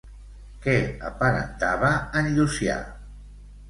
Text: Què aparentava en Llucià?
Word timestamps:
Què 0.63 0.73
aparentava 1.11 1.95
en 2.23 2.35
Llucià? 2.35 2.85